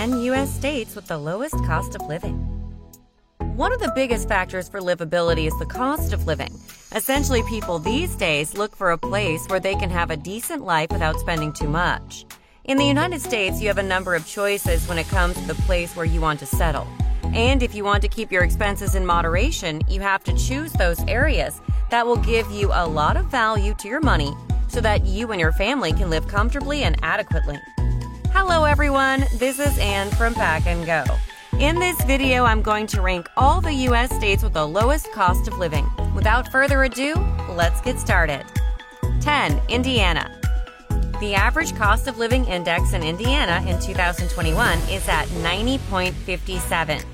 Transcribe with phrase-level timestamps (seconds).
[0.00, 0.50] 10 U.S.
[0.50, 2.36] states with the lowest cost of living.
[3.54, 6.54] One of the biggest factors for livability is the cost of living.
[6.96, 10.90] Essentially, people these days look for a place where they can have a decent life
[10.90, 12.24] without spending too much.
[12.64, 15.62] In the United States, you have a number of choices when it comes to the
[15.66, 16.86] place where you want to settle.
[17.34, 21.04] And if you want to keep your expenses in moderation, you have to choose those
[21.08, 21.60] areas
[21.90, 24.32] that will give you a lot of value to your money
[24.66, 27.58] so that you and your family can live comfortably and adequately.
[28.32, 31.02] Hello everyone, this is Anne from Pack and Go.
[31.58, 35.48] In this video, I'm going to rank all the US states with the lowest cost
[35.48, 35.84] of living.
[36.14, 37.14] Without further ado,
[37.50, 38.44] let's get started.
[39.20, 39.60] 10.
[39.68, 40.30] Indiana.
[41.20, 47.04] The average cost of living index in Indiana in 2021 is at 90.57,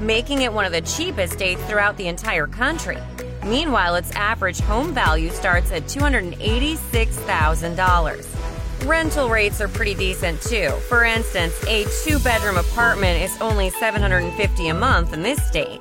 [0.00, 2.98] making it one of the cheapest states throughout the entire country.
[3.44, 8.43] Meanwhile, its average home value starts at $286,000.
[8.82, 10.70] Rental rates are pretty decent too.
[10.88, 15.80] For instance, a two bedroom apartment is only $750 a month in this state.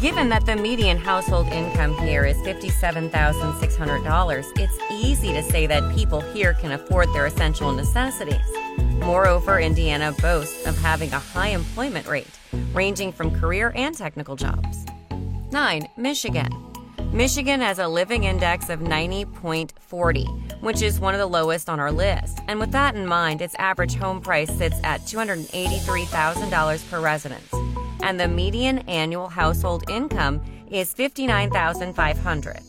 [0.00, 6.22] Given that the median household income here is $57,600, it's easy to say that people
[6.22, 8.40] here can afford their essential necessities.
[8.78, 12.38] Moreover, Indiana boasts of having a high employment rate,
[12.72, 14.86] ranging from career and technical jobs.
[15.52, 15.86] 9.
[15.98, 16.48] Michigan.
[17.12, 21.92] Michigan has a living index of 90.40, which is one of the lowest on our
[21.92, 22.38] list.
[22.48, 27.50] And with that in mind, its average home price sits at $283,000 per residence
[28.02, 32.60] and the median annual household income is 59,500.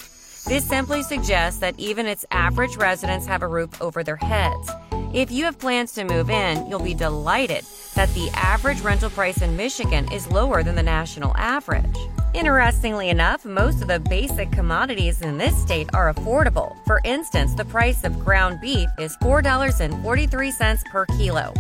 [0.47, 4.71] This simply suggests that even its average residents have a roof over their heads.
[5.13, 7.63] If you have plans to move in, you'll be delighted
[7.95, 11.97] that the average rental price in Michigan is lower than the national average.
[12.33, 16.77] Interestingly enough, most of the basic commodities in this state are affordable.
[16.85, 21.53] For instance, the price of ground beef is $4.43 per kilo,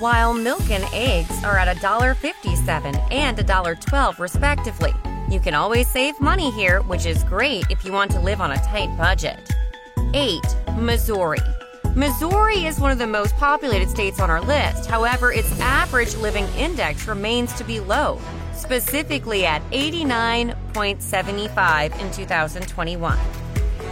[0.00, 4.92] while milk and eggs are at $1.57 and $1.12 respectively.
[5.30, 8.50] You can always save money here, which is great if you want to live on
[8.50, 9.48] a tight budget.
[10.12, 10.40] 8.
[10.76, 11.38] Missouri.
[11.94, 14.86] Missouri is one of the most populated states on our list.
[14.86, 18.20] However, its average living index remains to be low,
[18.64, 23.18] specifically at 89.75 in 2021.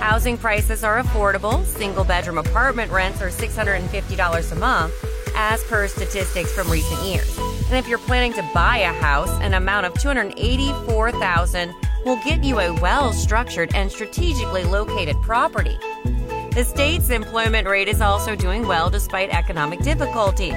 [0.00, 1.62] Housing prices are affordable.
[1.64, 4.92] Single bedroom apartment rents are $650 a month
[5.36, 7.38] as per statistics from recent years.
[7.38, 11.72] And if you're planning to buy a house, an amount of 284,000
[12.04, 15.78] will get you a well-structured and strategically located property.
[16.52, 20.54] The state's employment rate is also doing well despite economic difficulties,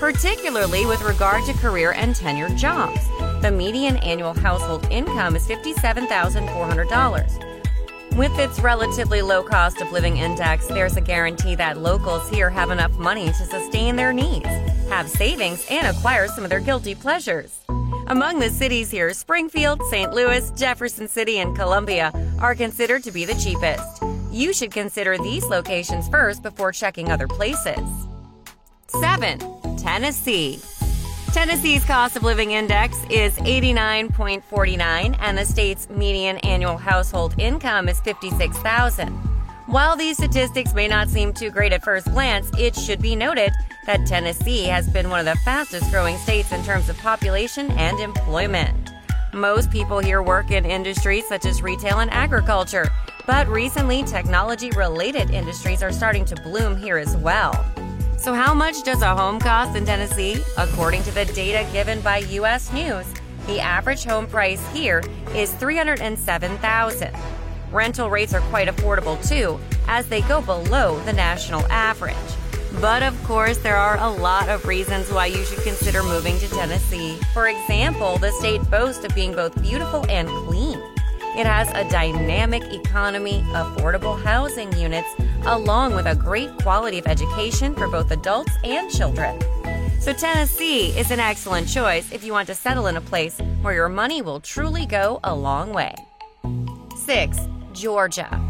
[0.00, 3.06] particularly with regard to career and tenured jobs.
[3.42, 8.16] The median annual household income is $57,400.
[8.16, 12.70] With its relatively low cost of living index, there's a guarantee that locals here have
[12.70, 14.46] enough money to sustain their needs,
[14.88, 17.60] have savings, and acquire some of their guilty pleasures.
[18.06, 20.14] Among the cities here, Springfield, St.
[20.14, 22.10] Louis, Jefferson City, and Columbia
[22.40, 24.02] are considered to be the cheapest.
[24.30, 27.86] You should consider these locations first before checking other places.
[28.86, 29.76] 7.
[29.76, 30.58] Tennessee.
[31.32, 38.00] Tennessee's cost of living index is 89.49 and the state's median annual household income is
[38.00, 39.08] 56,000.
[39.66, 43.52] While these statistics may not seem too great at first glance, it should be noted
[43.86, 47.98] that Tennessee has been one of the fastest growing states in terms of population and
[48.00, 48.90] employment.
[49.34, 52.88] Most people here work in industries such as retail and agriculture,
[53.26, 57.52] but recently technology related industries are starting to bloom here as well.
[58.26, 60.42] So, how much does a home cost in Tennessee?
[60.58, 62.72] According to the data given by U.S.
[62.72, 63.06] News,
[63.46, 65.00] the average home price here
[65.32, 67.14] is 307,000.
[67.70, 72.16] Rental rates are quite affordable too, as they go below the national average.
[72.80, 76.48] But of course, there are a lot of reasons why you should consider moving to
[76.48, 77.20] Tennessee.
[77.32, 80.82] For example, the state boasts of being both beautiful and clean.
[81.38, 85.14] It has a dynamic economy, affordable housing units,
[85.46, 89.40] along with a great quality of education for both adults and children.
[90.00, 93.74] So, Tennessee is an excellent choice if you want to settle in a place where
[93.74, 95.94] your money will truly go a long way.
[96.96, 97.38] 6.
[97.72, 98.40] Georgia.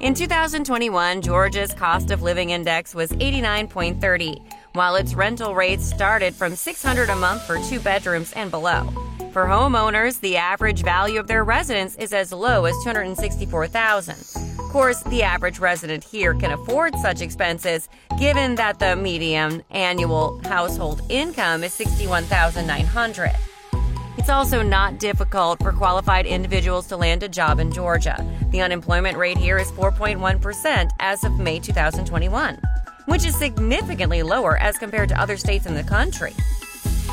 [0.00, 4.40] In 2021, Georgia's cost of living index was 89.30,
[4.72, 8.88] while its rental rates started from 600 a month for two bedrooms and below.
[9.32, 14.49] For homeowners, the average value of their residence is as low as 264,000.
[14.70, 17.88] Of course, the average resident here can afford such expenses
[18.20, 23.32] given that the median annual household income is 61,900.
[24.16, 28.24] It's also not difficult for qualified individuals to land a job in Georgia.
[28.52, 32.56] The unemployment rate here is 4.1% as of May 2021,
[33.06, 36.32] which is significantly lower as compared to other states in the country.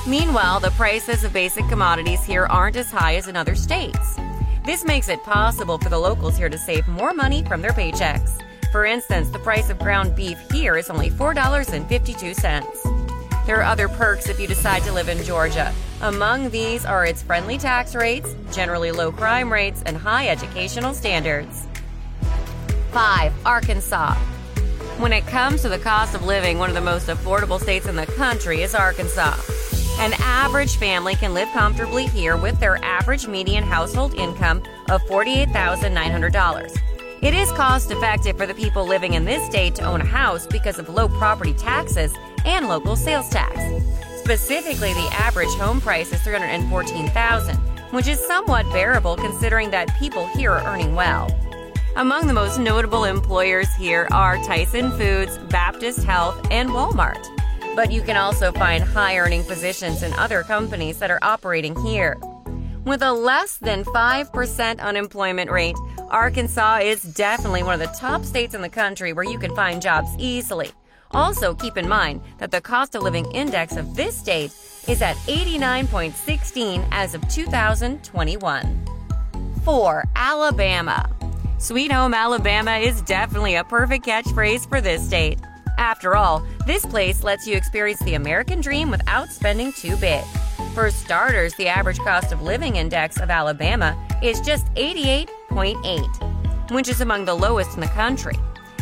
[0.07, 4.19] Meanwhile, the prices of basic commodities here aren't as high as in other states.
[4.67, 8.41] This makes it possible for the locals here to save more money from their paychecks.
[8.69, 13.45] For instance, the price of ground beef here is only $4.52.
[13.45, 15.73] There are other perks if you decide to live in Georgia.
[16.01, 21.65] Among these are its friendly tax rates, generally low crime rates, and high educational standards.
[22.91, 23.33] 5.
[23.45, 24.15] Arkansas.
[24.97, 27.95] When it comes to the cost of living, one of the most affordable states in
[27.95, 29.37] the country is Arkansas.
[29.99, 34.61] An average family can live comfortably here with their average median household income
[34.91, 36.77] of $48,900.
[37.23, 40.45] It is cost effective for the people living in this state to own a house
[40.45, 42.13] because of low property taxes
[42.45, 43.59] and local sales tax.
[44.19, 50.51] Specifically, the average home price is $314,000, which is somewhat bearable considering that people here
[50.51, 51.27] are earning well.
[51.95, 57.27] Among the most notable employers here are Tyson Foods, Baptist Health, and Walmart
[57.77, 62.17] but you can also find high earning positions in other companies that are operating here.
[62.85, 65.75] With a less than 5% unemployment rate,
[66.09, 69.79] Arkansas is definitely one of the top states in the country where you can find
[69.79, 70.71] jobs easily.
[71.11, 74.51] Also, keep in mind that the cost of living index of this state
[74.87, 78.85] is at 89.16 as of 2021.
[79.63, 80.03] 4.
[80.15, 81.07] Alabama.
[81.59, 85.39] Sweet Home Alabama is definitely a perfect catchphrase for this state.
[85.77, 90.23] After all, this place lets you experience the American dream without spending too big.
[90.73, 97.01] For starters, the average cost of living index of Alabama is just 88.8, which is
[97.01, 98.37] among the lowest in the country.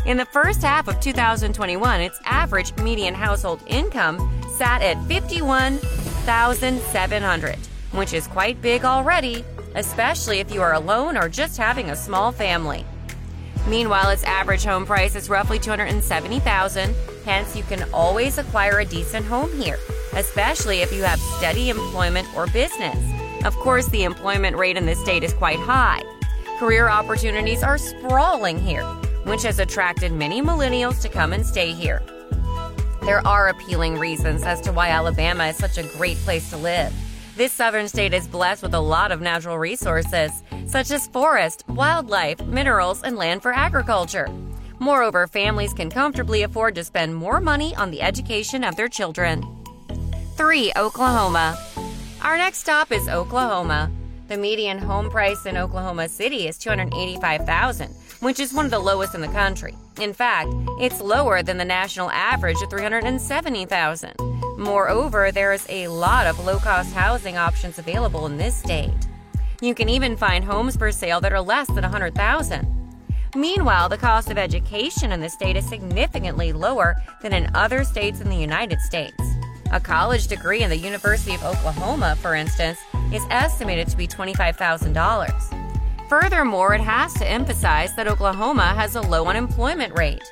[0.05, 7.55] In the first half of 2021, its average median household income sat at 51,700,
[7.91, 9.43] which is quite big already,
[9.75, 12.85] especially if you are alone or just having a small family.
[13.67, 16.95] Meanwhile, its average home price is roughly 270,000,
[17.25, 19.79] hence you can always acquire a decent home here,
[20.13, 22.97] especially if you have steady employment or business.
[23.43, 26.03] Of course, the employment rate in the state is quite high.
[26.59, 28.83] Career opportunities are sprawling here,
[29.23, 32.03] which has attracted many millennials to come and stay here.
[33.01, 36.93] There are appealing reasons as to why Alabama is such a great place to live.
[37.35, 40.31] This southern state is blessed with a lot of natural resources,
[40.67, 44.27] such as forest, wildlife, minerals, and land for agriculture.
[44.79, 49.43] Moreover, families can comfortably afford to spend more money on the education of their children.
[50.35, 50.73] 3.
[50.75, 51.57] Oklahoma.
[52.21, 53.91] Our next stop is Oklahoma.
[54.27, 59.13] The median home price in Oklahoma City is 285,000, which is one of the lowest
[59.13, 59.75] in the country.
[60.01, 60.49] In fact,
[60.81, 64.13] it's lower than the national average of 370,000.
[64.57, 68.91] Moreover, there is a lot of low cost housing options available in this state.
[69.61, 72.67] You can even find homes for sale that are less than 100,000.
[73.35, 78.21] Meanwhile, the cost of education in the state is significantly lower than in other states
[78.21, 79.21] in the United States.
[79.71, 82.79] A college degree in the University of Oklahoma, for instance,
[83.13, 86.09] is estimated to be $25,000.
[86.09, 90.23] Furthermore, it has to emphasize that Oklahoma has a low unemployment rate.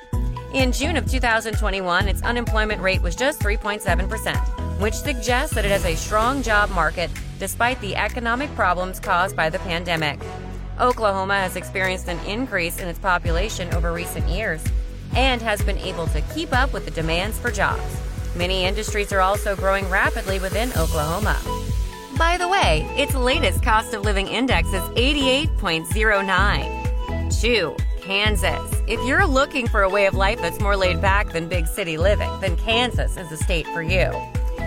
[0.52, 5.84] In June of 2021, its unemployment rate was just 3.7%, which suggests that it has
[5.84, 10.18] a strong job market despite the economic problems caused by the pandemic.
[10.80, 14.64] Oklahoma has experienced an increase in its population over recent years
[15.14, 18.00] and has been able to keep up with the demands for jobs.
[18.34, 21.40] Many industries are also growing rapidly within Oklahoma.
[22.18, 27.40] By the way, its latest cost of living index is 88.09.
[27.40, 27.76] 2.
[28.00, 28.82] Kansas.
[28.86, 31.96] If you're looking for a way of life that's more laid back than big city
[31.96, 34.12] living, then Kansas is the state for you.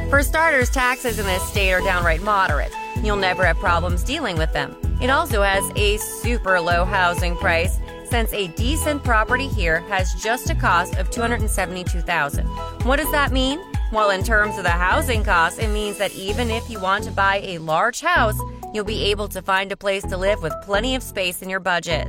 [0.09, 2.71] For starters, taxes in this state are downright moderate.
[3.03, 4.77] You'll never have problems dealing with them.
[5.01, 7.77] It also has a super low housing price
[8.09, 12.45] since a decent property here has just a cost of 272,000.
[12.85, 13.59] What does that mean?
[13.91, 17.11] Well, in terms of the housing cost, it means that even if you want to
[17.11, 18.39] buy a large house,
[18.73, 21.59] you'll be able to find a place to live with plenty of space in your
[21.59, 22.07] budget.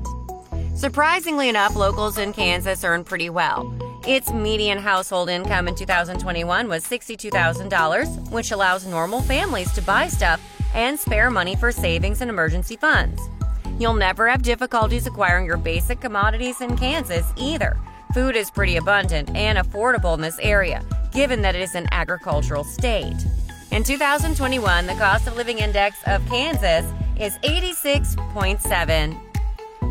[0.76, 3.76] Surprisingly enough, locals in Kansas earn pretty well.
[4.08, 10.40] Its median household income in 2021 was $62,000, which allows normal families to buy stuff
[10.72, 13.20] and spare money for savings and emergency funds.
[13.78, 17.76] You'll never have difficulties acquiring your basic commodities in Kansas either.
[18.14, 22.64] Food is pretty abundant and affordable in this area, given that it is an agricultural
[22.64, 23.26] state.
[23.72, 29.20] In 2021, the cost of living index of Kansas is 86.7.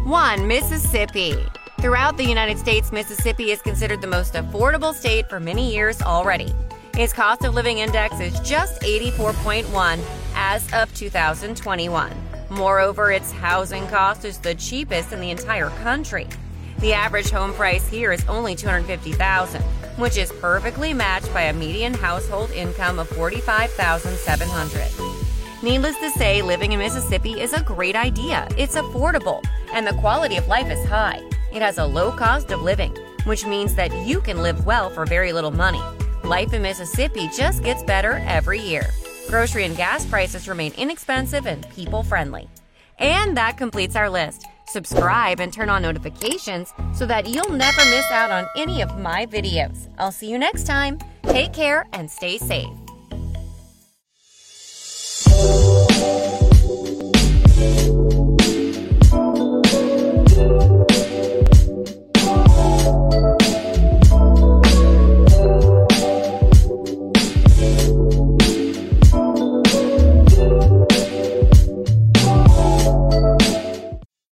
[0.07, 0.47] 1.
[0.47, 1.37] Mississippi.
[1.87, 6.53] Throughout the United States, Mississippi is considered the most affordable state for many years already.
[6.97, 10.03] Its cost of living index is just 84.1
[10.35, 12.11] as of 2021.
[12.49, 16.27] Moreover, its housing cost is the cheapest in the entire country.
[16.79, 19.61] The average home price here is only 250,000,
[19.95, 26.73] which is perfectly matched by a median household income of 45700 Needless to say, living
[26.73, 28.45] in Mississippi is a great idea.
[28.57, 29.41] It's affordable,
[29.71, 31.23] and the quality of life is high.
[31.53, 35.05] It has a low cost of living, which means that you can live well for
[35.05, 35.81] very little money.
[36.23, 38.87] Life in Mississippi just gets better every year.
[39.27, 42.49] Grocery and gas prices remain inexpensive and people friendly.
[42.99, 44.45] And that completes our list.
[44.67, 49.25] Subscribe and turn on notifications so that you'll never miss out on any of my
[49.25, 49.89] videos.
[49.97, 50.99] I'll see you next time.
[51.23, 52.86] Take care and stay safe.